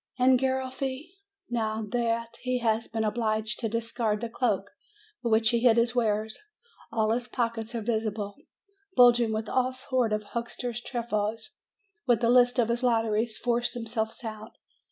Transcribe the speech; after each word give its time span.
And 0.17 0.39
Garoffi? 0.39 1.11
Now 1.47 1.83
that 1.91 2.37
he 2.41 2.57
has 2.57 2.87
been 2.87 3.03
obliged 3.03 3.59
to 3.59 3.69
discard 3.69 4.19
the 4.21 4.29
cloak 4.29 4.71
beneath 5.21 5.31
which 5.31 5.49
he 5.49 5.59
hid 5.59 5.77
his 5.77 5.93
wares, 5.93 6.39
all 6.91 7.11
his 7.11 7.27
pockets 7.27 7.75
are 7.75 7.81
visible, 7.81 8.35
bulging 8.95 9.31
with 9.31 9.47
all 9.47 9.71
sorts 9.71 10.15
of 10.15 10.23
huck 10.23 10.49
ster's 10.49 10.81
trifles, 10.81 11.51
and 12.07 12.19
the 12.19 12.29
lists 12.31 12.57
of 12.57 12.69
his 12.69 12.81
lotteries 12.81 13.37
force 13.37 13.75
them 13.75 13.85
selves 13.85 14.23
out. 14.23 14.53